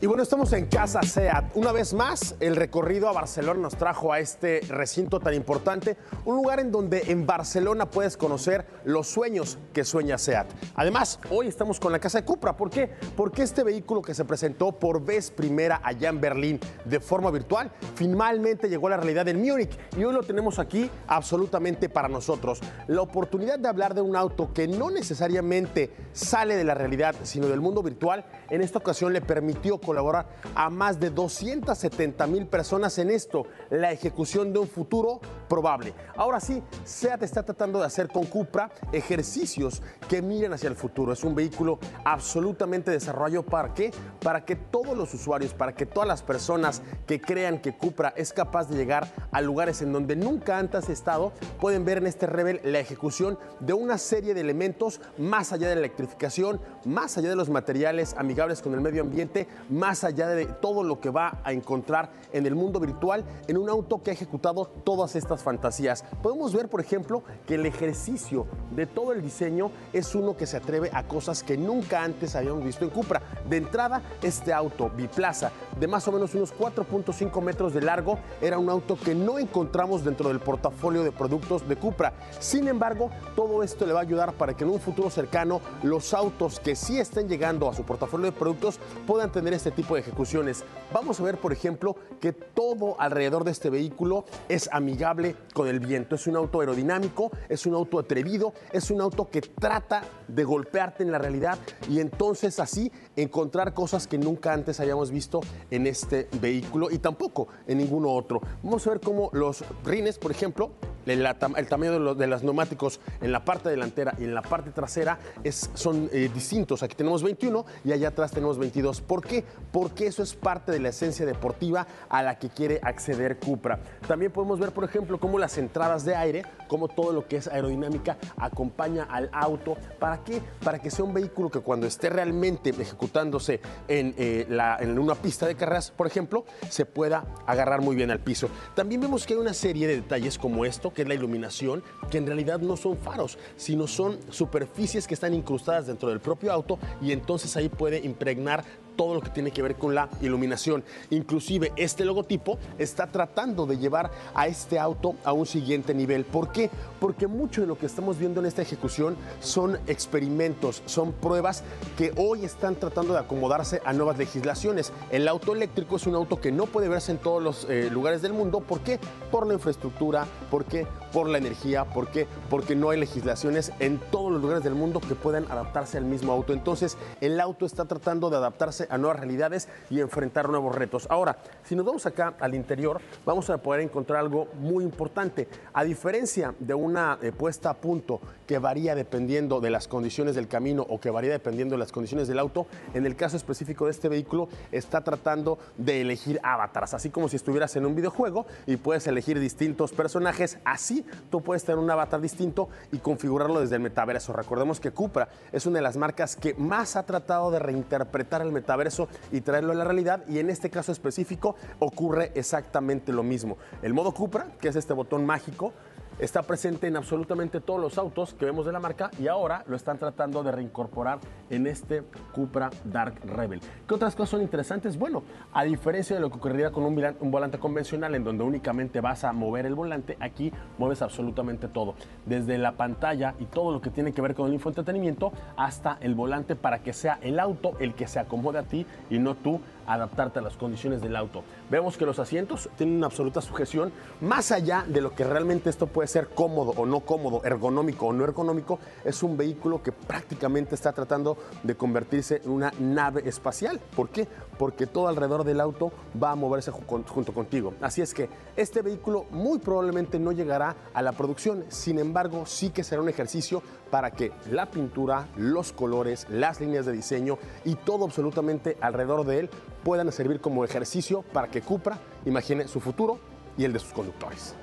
Y 0.00 0.06
bueno, 0.06 0.22
estamos 0.22 0.52
en 0.52 0.66
Casa 0.66 1.02
SEAT. 1.02 1.56
Una 1.56 1.72
vez 1.72 1.92
más, 1.92 2.36
el 2.38 2.54
recorrido 2.54 3.08
a 3.08 3.12
Barcelona 3.12 3.58
nos 3.58 3.76
trajo 3.76 4.12
a 4.12 4.20
este 4.20 4.60
recinto 4.68 5.18
tan 5.18 5.34
importante, 5.34 5.96
un 6.24 6.36
lugar 6.36 6.60
en 6.60 6.70
donde 6.70 7.02
en 7.08 7.26
Barcelona 7.26 7.90
puedes 7.90 8.16
conocer 8.16 8.64
los 8.84 9.08
sueños 9.08 9.58
que 9.72 9.82
sueña 9.82 10.16
SEAT. 10.16 10.46
Además, 10.76 11.18
hoy 11.30 11.48
estamos 11.48 11.80
con 11.80 11.90
la 11.90 11.98
Casa 11.98 12.18
de 12.18 12.24
Cupra. 12.24 12.56
¿Por 12.56 12.70
qué? 12.70 12.92
Porque 13.16 13.42
este 13.42 13.64
vehículo 13.64 14.00
que 14.00 14.14
se 14.14 14.24
presentó 14.24 14.70
por 14.70 15.04
vez 15.04 15.32
primera 15.32 15.80
allá 15.82 16.10
en 16.10 16.20
Berlín 16.20 16.60
de 16.84 17.00
forma 17.00 17.32
virtual, 17.32 17.72
finalmente 17.96 18.68
llegó 18.68 18.86
a 18.86 18.90
la 18.90 18.96
realidad 18.98 19.26
en 19.26 19.42
Múnich 19.42 19.76
y 19.96 20.04
hoy 20.04 20.14
lo 20.14 20.22
tenemos 20.22 20.60
aquí 20.60 20.88
absolutamente 21.08 21.88
para 21.88 22.06
nosotros. 22.06 22.60
La 22.86 23.02
oportunidad 23.02 23.58
de 23.58 23.66
hablar 23.66 23.94
de 23.94 24.02
un 24.02 24.14
auto 24.14 24.52
que 24.54 24.68
no 24.68 24.92
necesariamente 24.92 25.90
sale 26.12 26.54
de 26.54 26.62
la 26.62 26.74
realidad, 26.74 27.16
sino 27.24 27.48
del 27.48 27.60
mundo 27.60 27.82
virtual, 27.82 28.24
en 28.48 28.62
esta 28.62 28.78
ocasión 28.78 29.12
le 29.12 29.22
permitió 29.22 29.80
colaborar 29.88 30.26
a 30.54 30.68
más 30.68 31.00
de 31.00 31.08
270 31.08 32.26
mil 32.26 32.46
personas 32.46 32.98
en 32.98 33.10
esto, 33.10 33.46
la 33.70 33.90
ejecución 33.90 34.52
de 34.52 34.58
un 34.58 34.68
futuro 34.68 35.22
probable. 35.48 35.94
Ahora 36.16 36.40
sí, 36.40 36.62
SEAT 36.84 37.22
está 37.22 37.42
tratando 37.42 37.80
de 37.80 37.86
hacer 37.86 38.08
con 38.08 38.26
Cupra 38.26 38.70
ejercicios 38.92 39.82
que 40.08 40.22
miren 40.22 40.52
hacia 40.52 40.68
el 40.68 40.76
futuro. 40.76 41.12
Es 41.12 41.24
un 41.24 41.34
vehículo 41.34 41.78
absolutamente 42.04 42.90
desarrollado 42.90 43.44
para 43.44 43.74
qué? 43.74 43.92
Para 44.22 44.44
que 44.44 44.56
todos 44.56 44.96
los 44.96 45.12
usuarios, 45.14 45.54
para 45.54 45.74
que 45.74 45.86
todas 45.86 46.08
las 46.08 46.22
personas 46.22 46.82
que 47.06 47.20
crean 47.20 47.60
que 47.60 47.76
Cupra 47.76 48.12
es 48.16 48.32
capaz 48.32 48.68
de 48.68 48.76
llegar 48.76 49.12
a 49.32 49.40
lugares 49.40 49.82
en 49.82 49.92
donde 49.92 50.16
nunca 50.16 50.58
antes 50.58 50.88
ha 50.88 50.92
estado, 50.92 51.32
pueden 51.60 51.84
ver 51.84 51.98
en 51.98 52.06
este 52.06 52.26
Rebel 52.26 52.60
la 52.64 52.78
ejecución 52.78 53.38
de 53.60 53.72
una 53.72 53.98
serie 53.98 54.34
de 54.34 54.40
elementos 54.40 55.00
más 55.16 55.52
allá 55.52 55.68
de 55.68 55.74
la 55.74 55.80
electrificación, 55.80 56.60
más 56.84 57.16
allá 57.18 57.30
de 57.30 57.36
los 57.36 57.48
materiales 57.48 58.14
amigables 58.18 58.62
con 58.62 58.74
el 58.74 58.80
medio 58.80 59.02
ambiente, 59.02 59.48
más 59.68 60.04
allá 60.04 60.28
de 60.28 60.46
todo 60.46 60.82
lo 60.82 61.00
que 61.00 61.10
va 61.10 61.40
a 61.44 61.52
encontrar 61.52 62.10
en 62.32 62.46
el 62.46 62.54
mundo 62.54 62.80
virtual 62.80 63.24
en 63.46 63.56
un 63.56 63.68
auto 63.68 64.02
que 64.02 64.10
ha 64.10 64.14
ejecutado 64.14 64.66
todas 64.84 65.16
estas 65.16 65.37
fantasías. 65.42 66.04
Podemos 66.22 66.52
ver, 66.52 66.68
por 66.68 66.80
ejemplo, 66.80 67.22
que 67.46 67.56
el 67.56 67.66
ejercicio 67.66 68.46
de 68.70 68.86
todo 68.86 69.12
el 69.12 69.22
diseño 69.22 69.70
es 69.92 70.14
uno 70.14 70.36
que 70.36 70.46
se 70.46 70.56
atreve 70.56 70.90
a 70.92 71.04
cosas 71.04 71.42
que 71.42 71.56
nunca 71.56 72.02
antes 72.02 72.34
habíamos 72.36 72.64
visto 72.64 72.84
en 72.84 72.90
Cupra. 72.90 73.22
De 73.48 73.56
entrada, 73.56 74.02
este 74.22 74.52
auto 74.52 74.90
biplaza 74.90 75.52
de 75.78 75.86
más 75.86 76.06
o 76.08 76.12
menos 76.12 76.34
unos 76.34 76.54
4.5 76.54 77.40
metros 77.40 77.72
de 77.72 77.82
largo 77.82 78.18
era 78.40 78.58
un 78.58 78.68
auto 78.68 78.98
que 78.98 79.14
no 79.14 79.38
encontramos 79.38 80.04
dentro 80.04 80.28
del 80.28 80.40
portafolio 80.40 81.04
de 81.04 81.12
productos 81.12 81.68
de 81.68 81.76
Cupra. 81.76 82.12
Sin 82.40 82.68
embargo, 82.68 83.10
todo 83.36 83.62
esto 83.62 83.86
le 83.86 83.92
va 83.92 84.00
a 84.00 84.02
ayudar 84.02 84.32
para 84.32 84.54
que 84.54 84.64
en 84.64 84.70
un 84.70 84.80
futuro 84.80 85.10
cercano 85.10 85.60
los 85.82 86.14
autos 86.14 86.60
que 86.60 86.74
sí 86.74 86.98
estén 86.98 87.28
llegando 87.28 87.68
a 87.68 87.74
su 87.74 87.84
portafolio 87.84 88.26
de 88.26 88.32
productos 88.32 88.80
puedan 89.06 89.30
tener 89.30 89.52
este 89.52 89.70
tipo 89.70 89.94
de 89.94 90.00
ejecuciones. 90.00 90.64
Vamos 90.92 91.20
a 91.20 91.22
ver, 91.22 91.38
por 91.38 91.52
ejemplo, 91.52 91.96
que 92.20 92.32
todo 92.32 93.00
alrededor 93.00 93.44
de 93.44 93.52
este 93.52 93.70
vehículo 93.70 94.24
es 94.48 94.68
amigable 94.72 95.27
con 95.54 95.68
el 95.68 95.80
viento. 95.80 96.14
Es 96.14 96.26
un 96.26 96.36
auto 96.36 96.60
aerodinámico, 96.60 97.30
es 97.48 97.66
un 97.66 97.74
auto 97.74 97.98
atrevido, 97.98 98.52
es 98.72 98.90
un 98.90 99.00
auto 99.00 99.28
que 99.30 99.40
trata 99.40 100.02
de 100.26 100.44
golpearte 100.44 101.02
en 101.02 101.12
la 101.12 101.18
realidad 101.18 101.58
y 101.88 102.00
entonces 102.00 102.60
así 102.60 102.92
encontrar 103.16 103.74
cosas 103.74 104.06
que 104.06 104.18
nunca 104.18 104.52
antes 104.52 104.80
hayamos 104.80 105.10
visto 105.10 105.40
en 105.70 105.86
este 105.86 106.28
vehículo 106.40 106.90
y 106.90 106.98
tampoco 106.98 107.48
en 107.66 107.78
ninguno 107.78 108.10
otro. 108.10 108.40
Vamos 108.62 108.86
a 108.86 108.90
ver 108.90 109.00
cómo 109.00 109.30
los 109.32 109.64
rines, 109.84 110.18
por 110.18 110.30
ejemplo, 110.30 110.70
el, 111.10 111.68
tamaño 111.68 111.92
de 111.92 111.98
los, 111.98 112.18
de 112.18 112.26
los, 112.26 112.42
neumáticos 112.42 113.00
en 113.20 113.32
la 113.32 113.44
parte 113.44 113.68
delantera 113.68 114.14
y 114.18 114.24
en 114.24 114.34
la 114.34 114.42
parte 114.42 114.70
trasera 114.70 115.18
es, 115.44 115.70
son 115.74 116.08
eh, 116.12 116.30
distintos. 116.32 116.82
Aquí 116.82 116.94
tenemos 116.94 117.22
21 117.22 117.64
y 117.84 117.92
allá 117.92 118.08
atrás 118.08 118.30
tenemos 118.30 118.58
22. 118.58 119.00
¿Por 119.00 119.22
qué? 119.22 119.44
Porque 119.72 120.06
eso 120.06 120.22
es 120.22 120.34
parte 120.34 120.72
de 120.72 120.80
la 120.80 120.90
esencia 120.90 121.26
deportiva 121.26 121.86
a 122.08 122.22
la 122.22 122.38
que 122.38 122.48
quiere 122.48 122.80
acceder 122.82 123.38
Cupra. 123.38 123.80
También 124.06 124.32
podemos 124.32 124.58
ver, 124.58 124.72
por 124.72 124.84
ejemplo, 124.84 125.18
cómo 125.18 125.38
las 125.38 125.58
entradas 125.58 126.04
de 126.04 126.14
aire, 126.16 126.44
cómo 126.68 126.88
todo 126.88 127.12
lo 127.12 127.26
que 127.26 127.36
es 127.36 127.48
aerodinámica 127.48 128.18
acompaña 128.36 129.04
al 129.04 129.30
auto. 129.32 129.76
¿Para 129.98 130.22
qué? 130.24 130.40
Para 130.62 130.78
que 130.78 130.90
sea 130.90 131.04
un 131.04 131.14
vehículo 131.14 131.50
que 131.50 131.60
cuando 131.60 131.86
esté 131.86 132.08
realmente 132.10 132.70
ejecutándose 132.70 133.60
en, 133.88 134.14
eh, 134.18 134.46
la, 134.48 134.76
en 134.80 134.98
una 134.98 135.14
pista 135.14 135.46
de 135.46 135.54
carreras, 135.54 135.90
por 135.90 136.06
ejemplo, 136.06 136.44
se 136.68 136.86
pueda 136.86 137.24
agarrar 137.46 137.80
muy 137.80 137.96
bien 137.96 138.10
al 138.10 138.20
piso. 138.20 138.48
También 138.74 139.00
vemos 139.00 139.26
que 139.26 139.34
hay 139.34 139.40
una 139.40 139.54
serie 139.54 139.86
de 139.86 139.96
detalles 139.96 140.38
como 140.38 140.64
esto, 140.64 140.92
que 140.98 141.02
es 141.02 141.08
la 141.08 141.14
iluminación, 141.14 141.84
que 142.10 142.18
en 142.18 142.26
realidad 142.26 142.58
no 142.58 142.76
son 142.76 142.98
faros, 142.98 143.38
sino 143.56 143.86
son 143.86 144.18
superficies 144.30 145.06
que 145.06 145.14
están 145.14 145.32
incrustadas 145.32 145.86
dentro 145.86 146.08
del 146.08 146.18
propio 146.18 146.52
auto 146.52 146.76
y 147.00 147.12
entonces 147.12 147.56
ahí 147.56 147.68
puede 147.68 147.98
impregnar 148.04 148.64
todo 148.98 149.14
lo 149.14 149.20
que 149.20 149.30
tiene 149.30 149.52
que 149.52 149.62
ver 149.62 149.76
con 149.76 149.94
la 149.94 150.08
iluminación. 150.20 150.82
Inclusive 151.10 151.72
este 151.76 152.04
logotipo 152.04 152.58
está 152.78 153.06
tratando 153.06 153.64
de 153.64 153.78
llevar 153.78 154.10
a 154.34 154.48
este 154.48 154.76
auto 154.80 155.14
a 155.24 155.32
un 155.32 155.46
siguiente 155.46 155.94
nivel. 155.94 156.24
¿Por 156.24 156.50
qué? 156.50 156.68
Porque 156.98 157.28
mucho 157.28 157.60
de 157.60 157.68
lo 157.68 157.78
que 157.78 157.86
estamos 157.86 158.18
viendo 158.18 158.40
en 158.40 158.46
esta 158.46 158.60
ejecución 158.60 159.16
son 159.38 159.78
experimentos, 159.86 160.82
son 160.86 161.12
pruebas 161.12 161.62
que 161.96 162.12
hoy 162.16 162.44
están 162.44 162.74
tratando 162.74 163.12
de 163.12 163.20
acomodarse 163.20 163.80
a 163.84 163.92
nuevas 163.92 164.18
legislaciones. 164.18 164.92
El 165.12 165.28
auto 165.28 165.54
eléctrico 165.54 165.94
es 165.94 166.08
un 166.08 166.16
auto 166.16 166.40
que 166.40 166.50
no 166.50 166.66
puede 166.66 166.88
verse 166.88 167.12
en 167.12 167.18
todos 167.18 167.40
los 167.40 167.66
eh, 167.70 167.90
lugares 167.92 168.20
del 168.20 168.32
mundo. 168.32 168.60
¿Por 168.60 168.80
qué? 168.80 168.98
Por 169.30 169.46
la 169.46 169.54
infraestructura, 169.54 170.26
¿por 170.50 170.64
qué? 170.64 170.88
Por 171.12 171.28
la 171.28 171.38
energía, 171.38 171.84
¿por 171.84 172.08
qué? 172.08 172.26
Porque 172.50 172.74
no 172.74 172.90
hay 172.90 172.98
legislaciones 172.98 173.70
en 173.78 174.00
todos 174.10 174.32
los 174.32 174.42
lugares 174.42 174.64
del 174.64 174.74
mundo 174.74 174.98
que 174.98 175.14
puedan 175.14 175.44
adaptarse 175.52 175.98
al 175.98 176.04
mismo 176.04 176.32
auto. 176.32 176.52
Entonces, 176.52 176.96
el 177.20 177.38
auto 177.38 177.64
está 177.64 177.84
tratando 177.84 178.28
de 178.28 178.38
adaptarse 178.38 178.87
a 178.88 178.98
nuevas 178.98 179.20
realidades 179.20 179.68
y 179.90 180.00
enfrentar 180.00 180.48
nuevos 180.48 180.74
retos. 180.74 181.06
Ahora, 181.10 181.38
si 181.64 181.76
nos 181.76 181.86
vamos 181.86 182.06
acá 182.06 182.34
al 182.40 182.54
interior, 182.54 183.00
vamos 183.24 183.50
a 183.50 183.58
poder 183.58 183.80
encontrar 183.80 184.20
algo 184.20 184.48
muy 184.58 184.84
importante. 184.84 185.48
A 185.72 185.84
diferencia 185.84 186.54
de 186.58 186.74
una 186.74 187.18
eh, 187.22 187.32
puesta 187.32 187.70
a 187.70 187.74
punto 187.74 188.20
que 188.46 188.58
varía 188.58 188.94
dependiendo 188.94 189.60
de 189.60 189.70
las 189.70 189.88
condiciones 189.88 190.34
del 190.34 190.48
camino 190.48 190.86
o 190.88 191.00
que 191.00 191.10
varía 191.10 191.32
dependiendo 191.32 191.74
de 191.74 191.78
las 191.78 191.92
condiciones 191.92 192.28
del 192.28 192.38
auto, 192.38 192.66
en 192.94 193.06
el 193.06 193.16
caso 193.16 193.36
específico 193.36 193.84
de 193.84 193.90
este 193.90 194.08
vehículo 194.08 194.48
está 194.72 195.02
tratando 195.02 195.58
de 195.76 196.00
elegir 196.00 196.40
avatars, 196.42 196.94
así 196.94 197.10
como 197.10 197.28
si 197.28 197.36
estuvieras 197.36 197.76
en 197.76 197.86
un 197.86 197.94
videojuego 197.94 198.46
y 198.66 198.76
puedes 198.76 199.06
elegir 199.06 199.38
distintos 199.38 199.92
personajes, 199.92 200.58
así 200.64 201.04
tú 201.30 201.42
puedes 201.42 201.64
tener 201.64 201.78
un 201.78 201.90
avatar 201.90 202.20
distinto 202.20 202.68
y 202.92 202.98
configurarlo 202.98 203.60
desde 203.60 203.76
el 203.76 203.82
metaverso. 203.82 204.32
Recordemos 204.32 204.80
que 204.80 204.90
Cupra 204.90 205.28
es 205.52 205.66
una 205.66 205.78
de 205.78 205.82
las 205.82 205.96
marcas 205.96 206.36
que 206.36 206.54
más 206.54 206.96
ha 206.96 207.04
tratado 207.04 207.50
de 207.50 207.58
reinterpretar 207.58 208.42
el 208.42 208.52
metaverso 208.78 209.08
y 209.32 209.40
traerlo 209.40 209.72
a 209.72 209.74
la 209.74 209.84
realidad. 209.84 210.24
Y 210.28 210.38
en 210.38 210.50
este 210.50 210.70
caso 210.70 210.92
específico 210.92 211.56
ocurre 211.80 212.32
exactamente 212.34 213.12
lo 213.12 213.22
mismo. 213.22 213.58
El 213.82 213.92
modo 213.92 214.12
Cupra, 214.12 214.46
que 214.60 214.68
es 214.68 214.76
este 214.76 214.92
botón 214.92 215.26
mágico, 215.26 215.72
está 216.18 216.42
presente 216.42 216.86
en 216.86 216.96
absolutamente 216.96 217.60
todos 217.60 217.80
los 217.80 217.98
autos 217.98 218.34
que 218.34 218.44
vemos 218.44 218.66
de 218.66 218.72
la 218.72 218.80
marca 218.80 219.10
y 219.20 219.28
ahora 219.28 219.64
lo 219.66 219.76
están 219.76 219.98
tratando 219.98 220.42
de 220.42 220.52
reincorporar 220.52 221.18
en 221.50 221.66
este 221.66 222.02
Cupra 222.32 222.70
Dark 222.84 223.14
Rebel. 223.24 223.60
¿Qué 223.86 223.94
otras 223.94 224.14
cosas 224.14 224.30
son 224.30 224.42
interesantes? 224.42 224.98
Bueno, 224.98 225.22
a 225.52 225.64
diferencia 225.64 226.16
de 226.16 226.20
lo 226.20 226.30
que 226.30 226.36
ocurriría 226.36 226.70
con 226.70 226.84
un, 226.84 227.30
volante 227.30 227.58
convencional 227.58 228.14
en 228.14 228.24
donde 228.24 228.44
únicamente 228.44 229.00
vas 229.00 229.24
a 229.24 229.32
mover 229.32 229.66
el 229.66 229.74
volante, 229.74 230.16
aquí 230.20 230.52
mueves 230.76 231.02
absolutamente 231.02 231.68
todo, 231.68 231.94
desde 232.26 232.58
la 232.58 232.72
pantalla 232.72 233.34
y 233.38 233.44
todo 233.44 233.72
lo 233.72 233.80
que 233.80 233.90
tiene 233.90 234.12
que 234.12 234.22
ver 234.22 234.34
con 234.34 234.48
el 234.48 234.54
infoentretenimiento 234.54 235.32
hasta 235.56 235.98
el 236.00 236.14
volante 236.14 236.56
para 236.56 236.82
que 236.82 236.92
sea 236.92 237.18
el 237.22 237.38
auto 237.38 237.72
el 237.80 237.94
que 237.94 238.06
se 238.06 238.18
acomode 238.18 238.58
a 238.58 238.62
ti 238.62 238.86
y 239.10 239.18
no 239.18 239.34
tú 239.34 239.60
adaptarte 239.88 240.38
a 240.38 240.42
las 240.42 240.56
condiciones 240.56 241.00
del 241.00 241.16
auto. 241.16 241.42
Vemos 241.70 241.96
que 241.96 242.06
los 242.06 242.18
asientos 242.18 242.68
tienen 242.76 242.96
una 242.96 243.06
absoluta 243.06 243.40
sujeción, 243.40 243.92
más 244.20 244.52
allá 244.52 244.84
de 244.86 245.00
lo 245.00 245.14
que 245.14 245.24
realmente 245.24 245.70
esto 245.70 245.86
puede 245.86 246.08
ser 246.08 246.28
cómodo 246.28 246.72
o 246.76 246.86
no 246.86 247.00
cómodo, 247.00 247.42
ergonómico 247.44 248.06
o 248.06 248.12
no 248.12 248.24
ergonómico, 248.24 248.78
es 249.04 249.22
un 249.22 249.36
vehículo 249.36 249.82
que 249.82 249.92
prácticamente 249.92 250.74
está 250.74 250.92
tratando 250.92 251.38
de 251.62 251.74
convertirse 251.74 252.42
en 252.44 252.50
una 252.50 252.72
nave 252.78 253.22
espacial. 253.28 253.80
¿Por 253.96 254.10
qué? 254.10 254.28
Porque 254.58 254.86
todo 254.86 255.08
alrededor 255.08 255.44
del 255.44 255.60
auto 255.60 255.92
va 256.22 256.32
a 256.32 256.36
moverse 256.36 256.70
junto 256.70 257.32
contigo. 257.32 257.74
Así 257.80 258.02
es 258.02 258.14
que 258.14 258.28
este 258.56 258.82
vehículo 258.82 259.26
muy 259.30 259.58
probablemente 259.58 260.18
no 260.18 260.32
llegará 260.32 260.76
a 260.92 261.02
la 261.02 261.12
producción, 261.12 261.64
sin 261.68 261.98
embargo 261.98 262.44
sí 262.46 262.70
que 262.70 262.84
será 262.84 263.02
un 263.02 263.08
ejercicio 263.08 263.62
para 263.90 264.10
que 264.10 264.32
la 264.50 264.66
pintura, 264.66 265.28
los 265.36 265.72
colores, 265.72 266.26
las 266.28 266.60
líneas 266.60 266.86
de 266.86 266.92
diseño 266.92 267.38
y 267.64 267.74
todo 267.74 268.04
absolutamente 268.04 268.76
alrededor 268.80 269.24
de 269.24 269.40
él 269.40 269.50
puedan 269.84 270.10
servir 270.12 270.40
como 270.40 270.64
ejercicio 270.64 271.22
para 271.22 271.48
que 271.48 271.62
Cupra 271.62 271.98
imagine 272.24 272.68
su 272.68 272.80
futuro 272.80 273.18
y 273.56 273.64
el 273.64 273.72
de 273.72 273.78
sus 273.78 273.92
conductores. 273.92 274.54